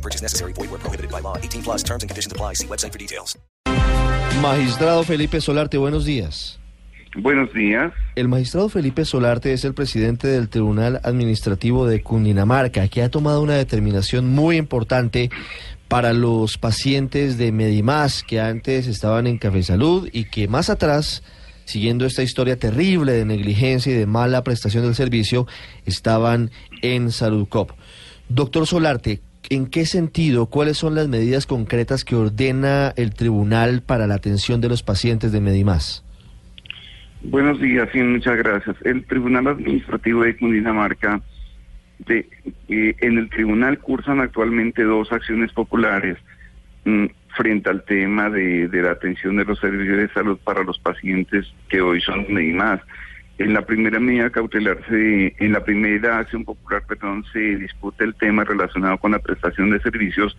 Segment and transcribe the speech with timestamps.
[0.00, 0.54] No purchase necessary.
[0.54, 1.36] Void where prohibited by law.
[1.36, 2.54] 18 plus terms and conditions apply.
[2.54, 3.38] See website for details.
[4.40, 6.58] Magistrado Felipe Solarte, buenos días.
[7.16, 7.92] Buenos días.
[8.14, 13.42] El magistrado Felipe Solarte es el presidente del Tribunal Administrativo de Cundinamarca, que ha tomado
[13.42, 15.28] una determinación muy importante
[15.88, 21.22] para los pacientes de Medimás que antes estaban en Café Salud y que más atrás,
[21.64, 25.46] siguiendo esta historia terrible de negligencia y de mala prestación del servicio,
[25.84, 27.72] estaban en Salud Cop.
[28.28, 34.06] Doctor Solarte, ¿en qué sentido, cuáles son las medidas concretas que ordena el tribunal para
[34.06, 36.04] la atención de los pacientes de Medimás?
[37.22, 38.76] Buenos días y muchas gracias.
[38.82, 41.20] El Tribunal Administrativo de Cundinamarca,
[41.98, 42.26] de,
[42.68, 46.16] eh, en el tribunal cursan actualmente dos acciones populares
[46.86, 50.78] mm, frente al tema de, de, la atención de los servicios de salud para los
[50.78, 52.80] pacientes que hoy son Medimás.
[53.40, 58.14] En la primera medida cautelar, se, en la primera acción popular, perdón, se discute el
[58.14, 60.36] tema relacionado con la prestación de servicios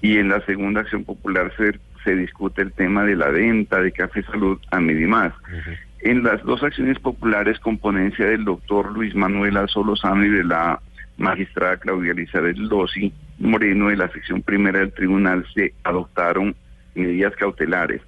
[0.00, 3.92] y en la segunda acción popular se, se discute el tema de la venta de
[3.92, 5.34] Café Salud a Medimás.
[5.42, 5.78] Uh -huh.
[6.00, 10.80] En las dos acciones populares, con ponencia del doctor Luis Manuel Solozano y de la
[11.18, 16.54] magistrada Claudia Elizabeth Lossi Moreno de la sección primera del tribunal, se adoptaron
[16.94, 18.00] medidas cautelares.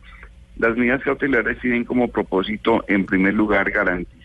[0.56, 4.19] Las medidas cautelares tienen como propósito, en primer lugar, garantizar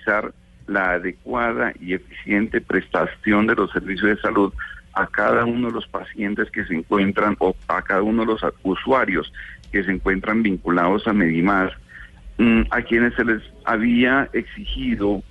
[0.68, 4.54] la adecuada y eficiente prestación de los servicios de salud
[4.94, 8.42] a cada uno de los pacientes que se encuentran o a cada uno de los
[8.64, 9.32] usuarios
[9.72, 11.72] que se encuentran vinculados a Medimás
[12.72, 15.24] a quienes se les había exigido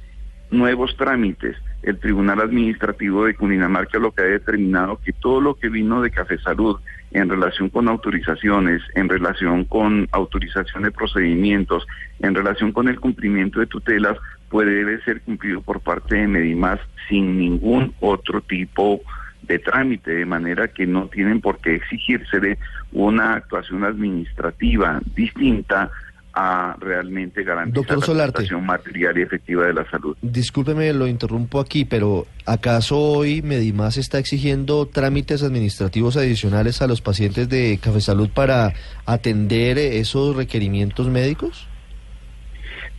[0.51, 1.57] nuevos trámites.
[1.83, 6.11] El Tribunal Administrativo de Cundinamarca lo que ha determinado que todo lo que vino de
[6.11, 6.79] Café Salud
[7.11, 11.87] en relación con autorizaciones, en relación con autorización de procedimientos,
[12.21, 14.17] en relación con el cumplimiento de tutelas,
[14.49, 19.01] puede debe ser cumplido por parte de Medimás sin ningún otro tipo
[19.43, 22.59] de trámite, de manera que no tienen por qué exigírsele
[22.93, 25.91] una actuación administrativa distinta
[26.37, 30.17] a realmente garantizar Doctor la prestación material y efectiva de la salud.
[30.21, 37.01] Discúlpeme, lo interrumpo aquí, pero ¿acaso hoy Medimás está exigiendo trámites administrativos adicionales a los
[37.03, 38.73] pacientes de Café Salud para
[39.07, 41.69] atender esos requerimientos médicos?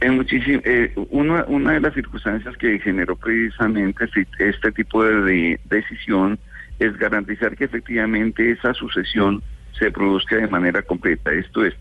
[0.01, 5.59] En muchísimo, eh, una, una de las circunstancias que generó precisamente este tipo de, de
[5.65, 6.37] decisión
[6.79, 9.41] es garantizar que efectivamente esa sucesión
[9.79, 11.31] se produzca de manera completa.
[11.31, 11.73] Esto es,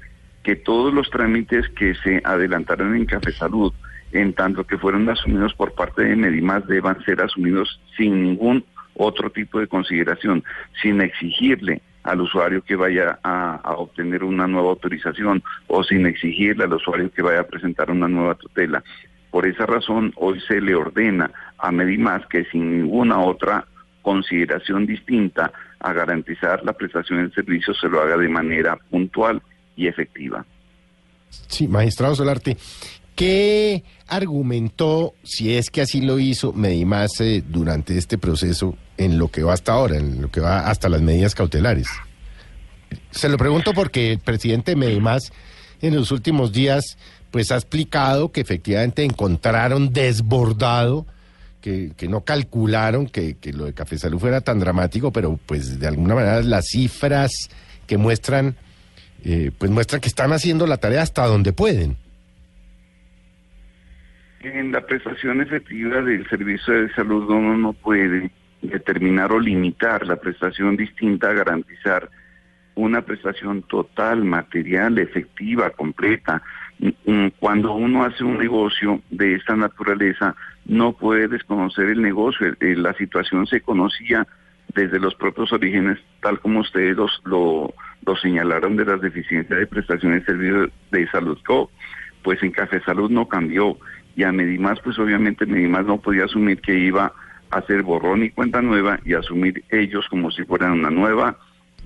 [0.44, 3.72] que todos los trámites que se adelantaron en Café Salud,
[4.12, 8.64] en tanto que fueron asumidos por parte de Medimás, deban ser asumidos sin ningún
[8.94, 10.44] otro tipo de consideración,
[10.80, 16.74] sin exigirle al usuario que vaya a, obtener una nueva autorización o sin exigirle al
[16.74, 18.84] usuario que vaya a presentar una nueva tutela.
[19.30, 23.66] Por esa razón, hoy se le ordena a Medimás que sin ninguna otra
[24.02, 25.50] consideración distinta
[25.80, 29.42] a garantizar la prestación del servicio se lo haga de manera puntual
[29.76, 30.44] y efectiva.
[31.48, 32.56] Sí, magistrado Solarte,
[33.14, 39.28] ¿qué argumentó, si es que así lo hizo, Medimás eh, durante este proceso en lo
[39.28, 41.88] que va hasta ahora, en lo que va hasta las medidas cautelares?
[43.10, 45.32] Se lo pregunto porque el presidente de Medimás
[45.80, 46.96] en los últimos días
[47.30, 51.06] pues ha explicado que efectivamente encontraron desbordado
[51.60, 55.80] que, que, no calcularon que, que, lo de Café Salud fuera tan dramático, pero pues
[55.80, 57.32] de alguna manera las cifras
[57.86, 58.56] que muestran
[59.24, 61.96] eh, pues muestran que están haciendo la tarea hasta donde pueden.
[64.44, 70.16] En la prestación efectiva del servicio de salud uno no puede determinar o limitar la
[70.16, 72.10] prestación distinta a garantizar
[72.74, 76.42] una prestación total, material, efectiva, completa.
[77.40, 80.36] Cuando uno hace un negocio de esta naturaleza,
[80.66, 82.54] no puede desconocer el negocio.
[82.60, 84.26] La situación se conocía
[84.74, 87.72] desde los propios orígenes, tal como ustedes los, lo,
[88.20, 91.70] señalaron de las deficiencias de prestaciones de servicios de salud co,
[92.22, 93.78] pues en Café Salud no cambió
[94.16, 97.12] y a Medimás pues obviamente Medimás no podía asumir que iba
[97.50, 101.36] a hacer borrón y cuenta nueva y asumir ellos como si fueran una nueva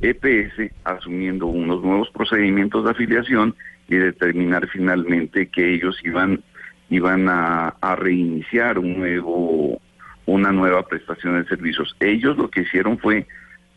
[0.00, 3.54] EPS asumiendo unos nuevos procedimientos de afiliación
[3.88, 6.42] y determinar finalmente que ellos iban
[6.90, 9.80] iban a, reiniciar un nuevo
[10.26, 11.96] una nueva prestación de servicios.
[12.00, 13.26] Ellos lo que hicieron fue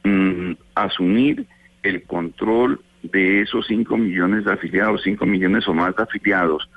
[0.04, 1.46] mmm, asumir
[1.82, 6.70] el control de esos 5 millones de afiliados, 5 millones o más de afiliados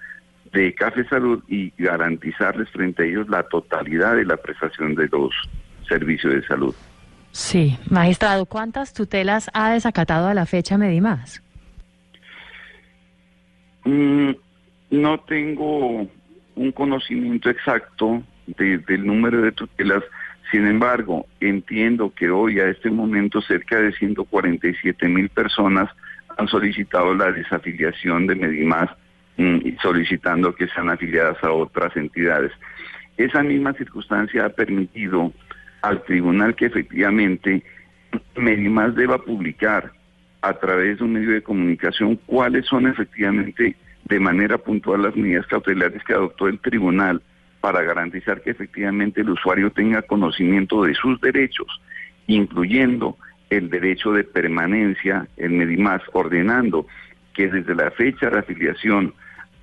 [0.54, 5.34] de Café Salud y garantizarles frente a ellos la totalidad de la prestación de los
[5.88, 6.74] servicios de salud.
[7.32, 11.42] Sí, magistrado, ¿cuántas tutelas ha desacatado a la fecha Medimás?
[13.84, 14.30] Mm,
[14.90, 16.08] no tengo
[16.54, 20.02] un conocimiento exacto de- del número de tutelas,
[20.52, 25.90] sin embargo, entiendo que hoy a este momento cerca de 147 mil personas
[26.38, 28.90] han solicitado la desafiliación de Medimás
[29.82, 32.52] solicitando que sean afiliadas a otras entidades.
[33.16, 35.32] Esa misma circunstancia ha permitido
[35.82, 37.62] al tribunal que efectivamente
[38.36, 39.92] Medimás deba publicar
[40.40, 45.46] a través de un medio de comunicación cuáles son efectivamente de manera puntual las medidas
[45.46, 47.22] cautelares que adoptó el tribunal
[47.60, 51.80] para garantizar que efectivamente el usuario tenga conocimiento de sus derechos,
[52.26, 53.16] incluyendo
[53.48, 56.86] el derecho de permanencia en Medimás, ordenando
[57.34, 59.14] que desde la fecha de afiliación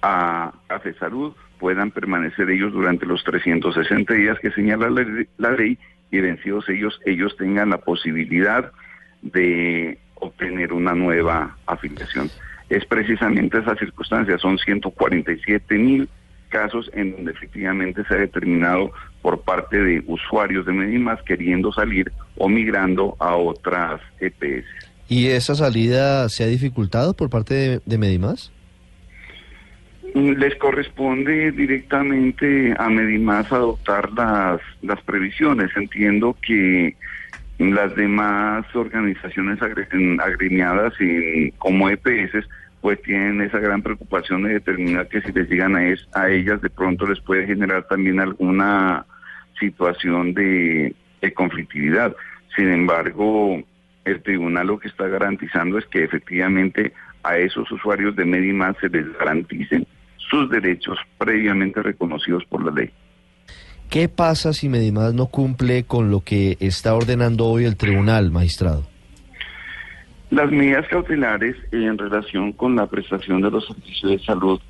[0.02, 5.78] a Café Salud puedan permanecer ellos durante los 360 días que señala la, ley
[6.10, 8.72] y vencidos ellos, ellos tengan la posibilidad
[9.22, 12.30] de obtener una nueva afiliación.
[12.70, 16.10] Es precisamente esa circunstancia, son 147 mil
[16.50, 18.92] casos en donde efectivamente se ha determinado
[19.22, 24.91] por parte de usuarios de Medimas queriendo salir o migrando a otras EPS.
[25.12, 28.50] ¿Y esa salida se ha dificultado por parte de, de Medimás?
[30.16, 35.70] Les corresponde directamente a Medimás adoptar las, las previsiones.
[35.76, 36.96] Entiendo que
[37.60, 39.90] las demás organizaciones agre-
[40.24, 42.48] agremiadas en- como EPS
[42.80, 46.62] pues tienen esa gran preocupación de determinar que si les llegan a, es- a ellas
[46.62, 49.06] de pronto les puede generar también alguna
[49.60, 50.96] situación de
[51.36, 52.16] conflictividad.
[52.56, 53.62] Sin embargo,
[54.06, 56.94] el tribunal lo que está garantizando es que efectivamente
[57.24, 59.86] a esos usuarios de Medimás se les garanticen
[60.18, 62.92] sus derechos previamente reconocidos por la ley.
[63.90, 68.88] ¿Qué pasa si Medimás no cumple con lo que está ordenando hoy el tribunal, magistrado?
[70.30, 74.62] Las medidas cautelares en relación con la prestación de los servicios de salud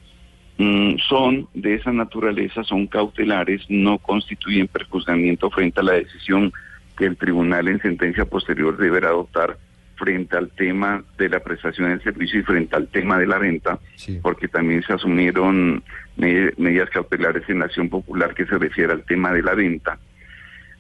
[0.58, 6.52] mm, son de esa naturaleza, son cautelares, no constituyen perjuzgamiento frente a la decisión
[6.98, 9.58] que el tribunal en sentencia posterior deberá adoptar
[9.96, 13.78] frente al tema de la prestación del servicio y frente al tema de la venta,
[13.96, 14.20] Sí.
[14.22, 15.84] porque también se asumieron
[16.18, 20.00] me- medidas cautelares en la acción popular que se refiere al tema de la venta.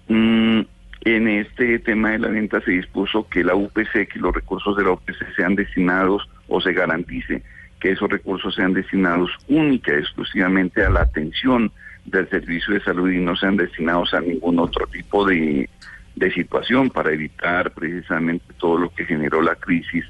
[0.07, 0.61] Mm,
[1.03, 4.83] en este tema de la venta se dispuso que la UPC, que los recursos de
[4.83, 7.41] la UPC sean destinados o se garantice
[7.79, 11.71] que esos recursos sean destinados única y exclusivamente a la atención
[12.05, 15.67] del servicio de salud y no sean destinados a ningún otro tipo de,
[16.15, 20.05] de situación para evitar precisamente todo lo que generó la crisis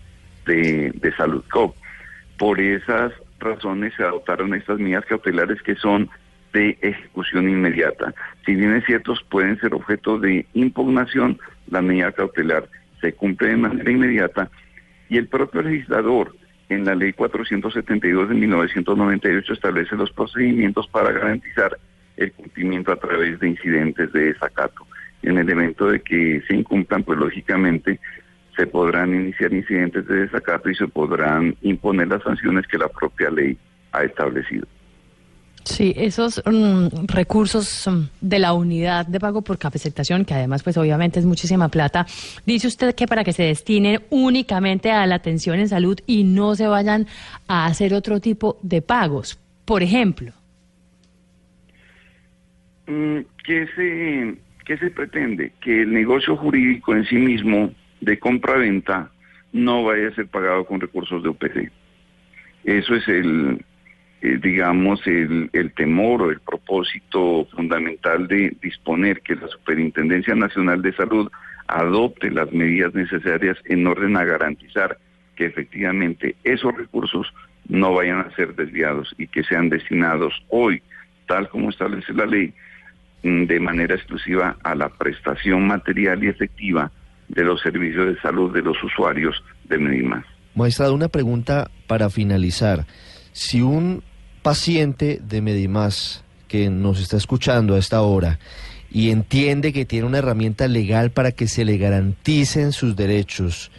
[0.45, 1.75] de, de salud COP.
[2.37, 6.09] Por esas razones se adoptaron estas medidas cautelares que son
[6.53, 8.13] de ejecución inmediata.
[8.45, 11.39] Si bien es cierto, pueden ser objeto de impugnación,
[11.69, 12.67] la medida cautelar
[12.99, 14.49] se cumple de manera inmediata
[15.09, 16.35] y el propio legislador
[16.69, 21.77] en la ley 472 de 1998 establece los procedimientos para garantizar
[22.17, 24.85] el cumplimiento a través de incidentes de desacato.
[25.23, 27.99] En el evento de que se incumplan, pues lógicamente
[28.55, 33.29] se podrán iniciar incidentes de desacato y se podrán imponer las sanciones que la propia
[33.29, 33.57] ley
[33.91, 34.67] ha establecido.
[35.63, 40.75] Sí, esos mm, recursos mm, de la unidad de pago por capacitación, que además pues
[40.75, 42.07] obviamente es muchísima plata,
[42.45, 46.55] dice usted que para que se destinen únicamente a la atención en salud y no
[46.55, 47.05] se vayan
[47.47, 49.39] a hacer otro tipo de pagos.
[49.65, 50.33] Por ejemplo,
[52.91, 54.37] Mm, ¿Qué se,
[54.71, 55.51] ¿Qué se pretende?
[55.59, 59.11] Que el negocio jurídico en sí mismo de compra-venta
[59.51, 61.69] no vaya a ser pagado con recursos de UPC.
[62.63, 63.65] Eso es el,
[64.21, 70.81] eh, digamos, el, el temor o el propósito fundamental de disponer que la Superintendencia Nacional
[70.81, 71.29] de Salud
[71.67, 74.97] adopte las medidas necesarias en orden a garantizar
[75.35, 77.27] que efectivamente esos recursos
[77.67, 80.81] no vayan a ser desviados y que sean destinados hoy,
[81.27, 82.53] tal como establece la ley,
[83.23, 86.91] de manera exclusiva a la prestación material y efectiva
[87.27, 90.25] de los servicios de salud de los usuarios de Medimás.
[90.55, 92.85] Magistrado, una pregunta para finalizar.
[93.31, 94.03] Si un
[94.41, 98.39] paciente de Medimás que nos está escuchando a esta hora
[98.89, 103.71] y entiende que tiene una herramienta legal para que se le garanticen sus derechos,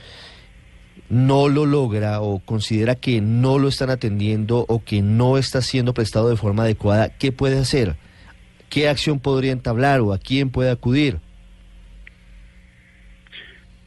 [1.10, 5.92] no lo logra o considera que no lo están atendiendo o que no está siendo
[5.92, 7.96] prestado de forma adecuada, ¿qué puede hacer?
[8.72, 11.18] ¿Qué acción podría entablar o a quién puede acudir?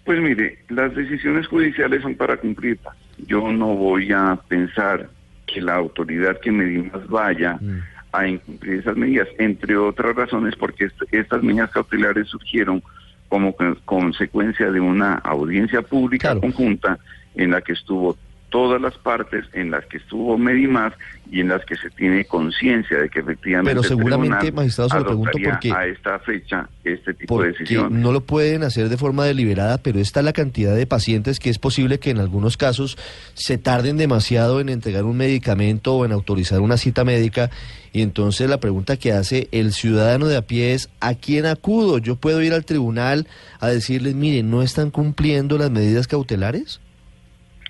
[0.05, 2.95] Pues mire, las decisiones judiciales son para cumplirlas.
[3.27, 5.09] yo no voy a pensar
[5.47, 7.79] que la autoridad que Medimas vaya Mm.
[8.11, 12.83] a incumplir esas medidas, entre otras razones porque est- estas medidas cautelares surgieron
[13.29, 16.41] como con- consecuencia de una audiencia pública Claro.
[16.41, 16.99] conjunta
[17.35, 18.17] en la que estuvo
[18.55, 20.93] todas las partes, en las que estuvo Medimás
[21.29, 24.89] y en las que se tiene conciencia de que efectivamente Pero el seguramente, tribunal magistrado,
[24.91, 27.91] se lo pregunto porque- a esta fecha este tipo de decisiones.
[27.99, 31.59] no lo pueden hacer de forma deliberada, pero está la cantidad de pacientes que es
[31.59, 32.97] posible que en algunos casos
[33.33, 37.49] se tarden demasiado en entregar un medicamento o en autorizar una cita médica.
[37.91, 41.97] Y entonces la pregunta que hace el ciudadano de a pie es, ¿a quién acudo?
[41.97, 43.27] ¿Yo puedo ir al tribunal
[43.59, 46.79] a decirles, miren, no están cumpliendo las medidas cautelares?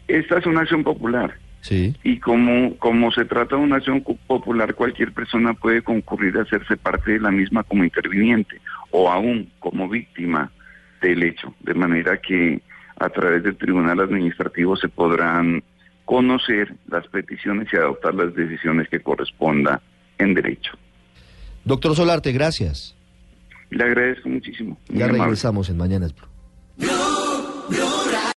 [0.08, 1.36] Esta es una acción popular.
[1.62, 1.96] Sí.
[2.04, 6.78] Y como, como se trata de una acción popular, cualquier persona puede concurrir a hacerse
[6.78, 10.52] parte de la misma como interviniente o aún como víctima
[11.02, 11.54] del hecho.
[11.62, 12.62] De manera que
[12.98, 15.64] a través del Tribunal Administrativo se podrán
[16.06, 19.82] conocer las peticiones y adoptar las decisiones que corresponda
[20.20, 20.72] en derecho.
[21.64, 22.96] Doctor Solarte, gracias.
[23.72, 24.78] Le agradezco muchísimo.
[24.88, 25.24] Ya amable.
[25.24, 26.28] regresamos en Mañanas Blue.